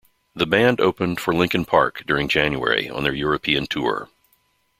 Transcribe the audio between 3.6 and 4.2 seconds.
tour.